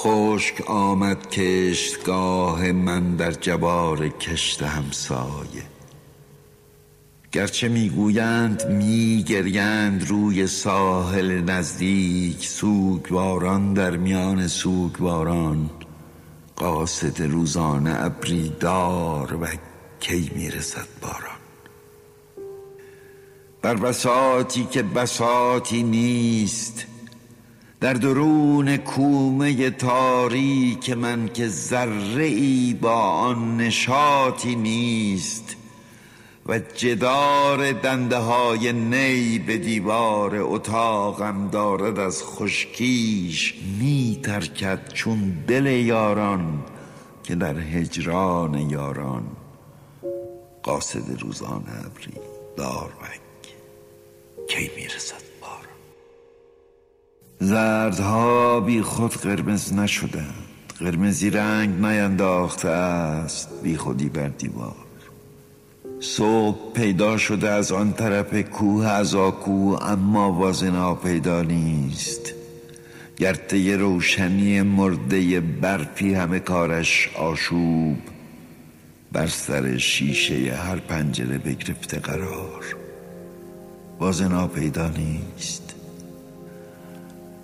[0.00, 5.62] خشک آمد کشتگاه من در جبار کشت همسایه.
[7.32, 15.70] گرچه می‌گویند میگریند روی ساحل نزدیک سوگواران در میان سوگواران
[16.56, 19.46] قاصد روزانه ابری دار و
[20.00, 21.38] کی می‌رسد باران.
[23.62, 26.86] بر بساتی که بساتی نیست
[27.80, 35.56] در درون کومه تاریک من که ذره ای با آن نشاطی نیست
[36.46, 45.66] و جدار دنده های نی به دیوار اتاقم دارد از خشکیش می ترکد چون دل
[45.66, 46.64] یاران
[47.22, 49.22] که در هجران یاران.
[50.62, 52.12] قاصد روزان ابری
[52.56, 53.20] داروک
[54.48, 55.27] کی می‌رسد
[57.40, 60.34] زردها بی خود قرمز نشدند.
[60.80, 63.48] قرمزی رنگ نینداخته است.
[63.62, 64.74] بی خودی بر دیوار.
[66.00, 72.34] صبح پیدا شده از آن طرف کوه از آکو اما وازنا پیدا نیست.
[73.16, 77.98] گرته روشنی مرده برفی همه کارش آشوب.
[79.12, 82.76] بر سر شیشه هر پنجره بگرفته قرار.
[84.00, 85.67] وازنا پیدا نیست.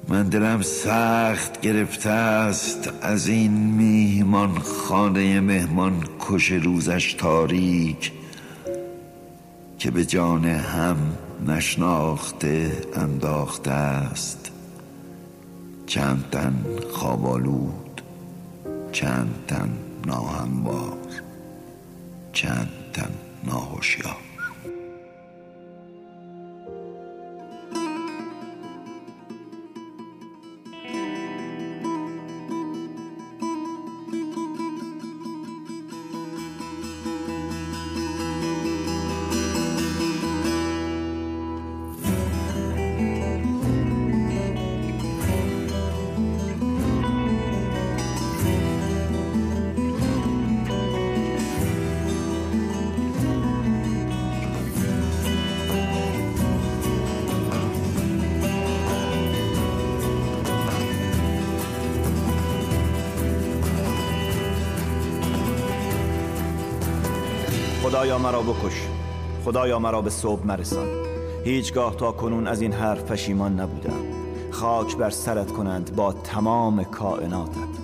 [0.08, 8.12] من دلم سخت گرفته است از این میهمان خانه مهمان کش روزش تاریک
[9.78, 10.96] که به جان هم
[11.46, 14.50] نشناخته انداخته است.
[15.86, 18.02] چند تن خوابالود
[18.92, 19.70] چند تن
[20.06, 20.98] ناهموار
[22.32, 23.10] چند تن
[23.44, 24.33] ناهوشیار.
[67.94, 68.88] خدایا مرا بکش.
[69.44, 70.86] خدایا مرا به صبح مرسان.
[71.44, 74.00] هیچگاه تا کنون از این حرف پشیمان نبودم.
[74.50, 77.74] خاک بر سرت کنند با تمام کائناتت.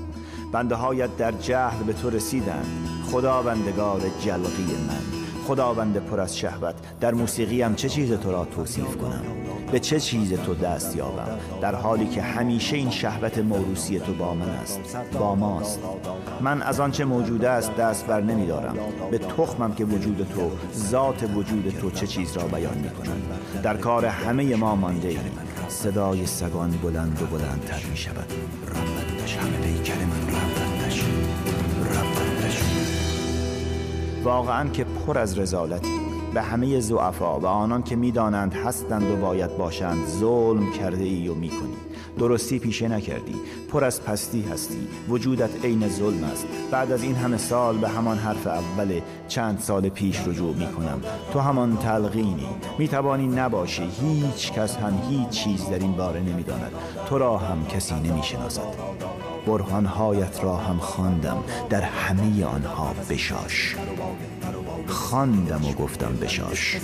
[0.53, 5.21] بنده هایت در جهل به تو رسیدند خداوندگار جلقی من.
[5.47, 6.75] خداوند پر از شهوت.
[7.01, 9.40] در موسیقیم چه چیز تو را توصیف کنم؟
[9.73, 14.35] به چه چیز تو دست یابم؟ در حالی که همیشه این شهوت موروسی تو با
[14.35, 14.81] من است
[15.19, 15.81] با ماست.
[16.41, 18.77] من از آنچه موجود است دست بر نمیدارم.
[19.11, 23.23] به تخمم که وجود تو ذات وجود تو چه چیز را بیان می کنم
[23.63, 25.21] در کار همه ما مانده ایم.
[25.69, 28.33] صدای سگان بلند و بلندتر می شود
[28.69, 31.05] رفتش همه پیکر من رفتش
[31.91, 32.63] رفتش
[34.25, 39.57] واقعا که پر از رزالتی به همه زعفا و آنان که می‌دانند هستند و باید
[39.57, 41.77] باشند ظلم کرده ای و می‌کنی.
[42.19, 43.35] درستی پیشه نکردی.
[43.73, 44.89] پر از پستی هستی.
[45.09, 46.47] وجودت عین ظلم است.
[46.71, 51.01] بعد از این همه سال به همان حرف اول چند سال پیش رجوع می کنم
[51.33, 52.49] تو همان تلقینی.
[52.79, 53.91] می توانی نباشی.
[54.01, 56.73] هیچ کس هم هیچ چیز در این باره نمی‌داند.
[57.09, 58.75] تو را هم کسی نمی شناسد
[59.47, 61.39] برهانهایت را هم خواندم.
[61.71, 63.77] در همه آنها بشاش.
[65.11, 66.77] خواندم و گفتم بشاش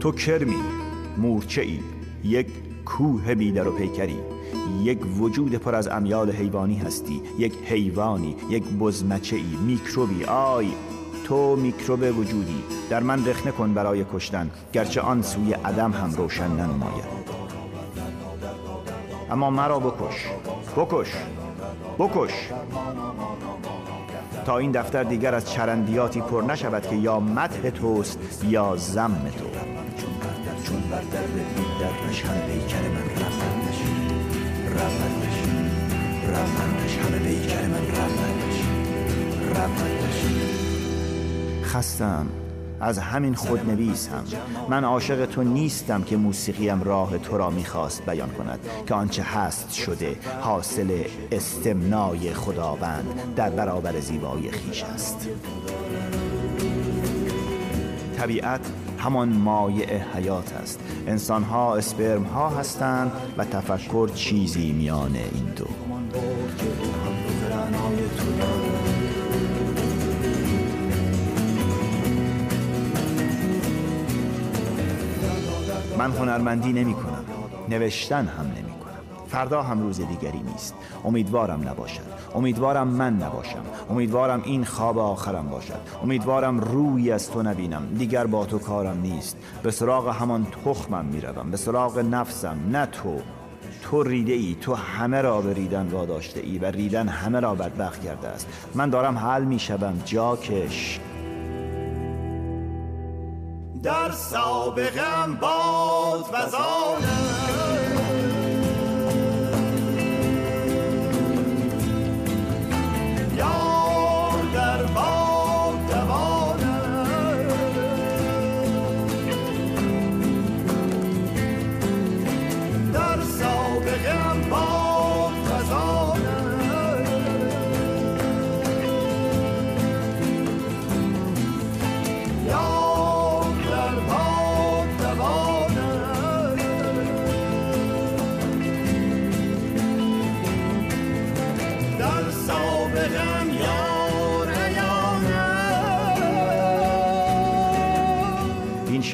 [0.00, 0.56] تو کرمی
[1.16, 1.78] مورچه ای
[2.24, 2.46] یک
[2.84, 4.18] کوه بیدر و پیکری
[4.82, 10.66] یک وجود پر از امیال حیوانی هستی یک حیوانی یک بزمچه ای میکروبی آی!
[11.30, 12.64] تو میکروب وجودی.
[12.90, 14.50] در من رخنه کن برای کشتن.
[14.72, 17.04] گرچه آن سوی عدم هم روشن ننماید.
[19.30, 20.26] اما مرا بکش.
[20.76, 21.12] بکش.
[21.98, 22.32] بکش.
[24.44, 29.44] تا این دفتر دیگر از چرندیاتی پر نشود که یا مدح توست یا زم تو.
[30.64, 31.22] چون بر در
[31.80, 33.78] درش همه پیکر من رفتندش
[34.76, 35.38] رفتندش
[36.28, 38.62] رفتندش همه پیکر من رفتندش
[39.50, 40.59] رفتندش
[41.70, 42.26] خستم.
[42.80, 44.24] از همین خودنویس هم
[44.68, 49.72] من عاشق تو نیستم که موسیقیم راه تو را می‌خواست بیان کند که آنچه هست
[49.72, 55.28] شده حاصل استمنای خداوند در برابر زیبایی خیش است.
[58.16, 58.60] طبیعت
[58.98, 60.80] همان مایع حیات است.
[61.06, 65.89] انسان ها اسپرم ها هستند و تفکر چیزی میان این دو.
[76.00, 77.24] من هنرمندی نمی کنم
[77.68, 80.74] نوشتن هم نمی کنم فردا هم روز دیگری نیست.
[81.04, 82.00] امیدوارم نباشد.
[82.34, 83.62] امیدوارم من نباشم.
[83.90, 85.80] امیدوارم این خواب آخرم باشد.
[86.02, 87.82] امیدوارم روی از تو نبینم.
[87.98, 89.36] دیگر با تو کارم نیست.
[89.62, 91.50] به سراغ همان تخمم می‌روم.
[91.50, 92.58] به سراغ نفسم.
[92.72, 93.20] نه تو.
[93.82, 98.04] تو ریده ای تو همه را به ریدن واداشته ای و ریدن همه را بدبخت
[98.04, 98.48] کرده است.
[98.74, 101.00] من دارم حل می شوم جاکش.
[103.82, 108.09] در سابقم باد وزانه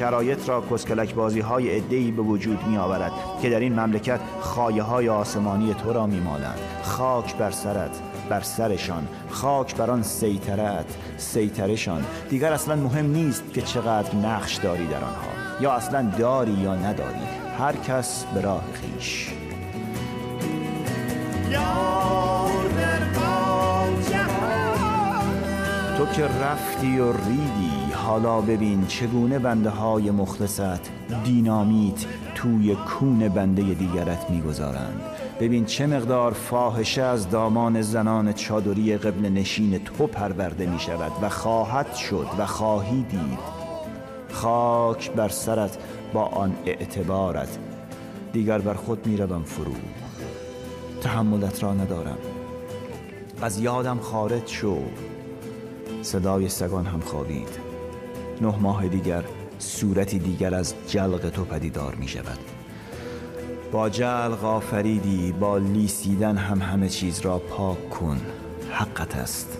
[0.07, 3.11] شرایط را کسکلک بازی های ادهی به وجود می آورد
[3.41, 8.41] که در این مملکت خایه های آسمانی تو را می مالند خاک بر سرت بر
[8.41, 9.07] سرشان.
[9.29, 10.85] خاک بر آن سیطرت
[11.17, 12.05] سیطرشان.
[12.29, 17.27] دیگر اصلا مهم نیست که چقدر نقش داری در آنها یا اصلا داری یا نداری.
[17.59, 19.29] هر کس به راه خیش.
[25.97, 27.66] تو که رفتی و ریدی
[28.07, 30.89] حالا ببین چگونه بنده های مخلصت
[31.23, 32.05] دینامیت
[32.35, 35.01] توی کون بنده دیگرت می‌گذارند.
[35.39, 41.29] ببین چه مقدار فاحشه از دامان زنان چادری قبل نشین تو پرورده می شود و
[41.29, 43.39] خواهد شد و خواهی دید.
[44.31, 45.77] خاک بر سرت
[46.13, 47.57] با آن اعتبارت.
[48.33, 49.75] دیگر بر خود می روم فرو.
[51.01, 52.17] تحملت را ندارم.
[53.41, 54.77] از یادم خارج شو.
[56.01, 57.76] صدای سگان هم خوابید.
[58.41, 59.23] نه ماه دیگر
[59.59, 62.39] صورتی دیگر از جلق تو پدیدار می شود.
[63.71, 68.21] با جلق آفریدی با لیسیدن هم همه چیز را پاک کن.
[68.71, 69.57] حقت است.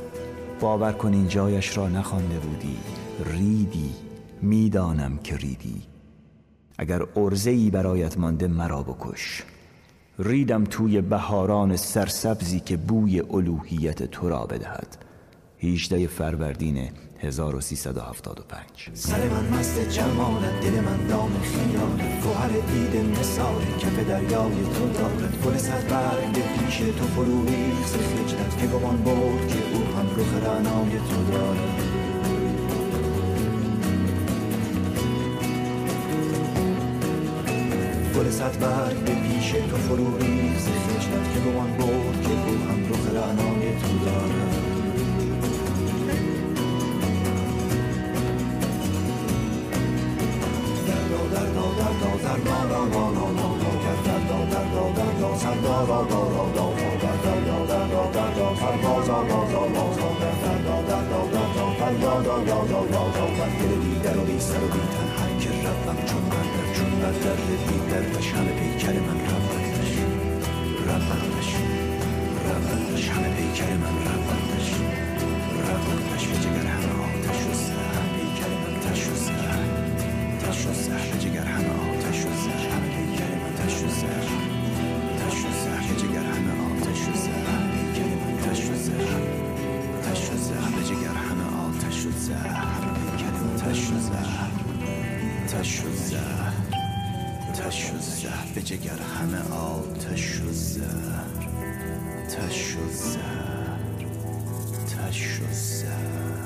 [0.59, 2.77] باور کن این جایش را نخوانده بودی.
[3.25, 3.93] ریدی.
[4.41, 5.81] می‌دانم که ریدی.
[6.77, 7.01] اگر
[7.45, 9.43] ای برایت مانده مرا بکش.
[10.19, 14.97] ریدم توی بهاران سرسبزی که بوی الوهیت تو را بدهد.
[15.59, 16.89] 18 فروردین
[17.21, 22.21] 1375 سر من مست جمالت دل من دام خیالت.
[22.23, 25.41] گوهر دید مثال کف دریای تو دارد.
[25.45, 30.43] گل صد برگ پیش تو فرو ریخ خجلت که گمان برد که او هم رخ
[30.45, 31.83] رعنای تو دارد.
[38.15, 42.26] گل صد برگ پیش تو فرو ریخ خجلت که گمان برد
[62.45, 67.35] دیگر و بی سر و بی تن هر که روم چون من چون بر در
[67.35, 69.91] دیگر و شم پیکر من روندش
[70.85, 71.49] روندش
[72.45, 74.69] روندش همه پیکر من روندش
[75.67, 76.16] روندش
[94.17, 94.51] زهر
[95.47, 96.53] تش و زهر
[97.53, 101.47] تش و زهر به جگر همه آتش و زهر
[102.29, 103.77] تش و زهر
[104.87, 106.36] تش و زهر.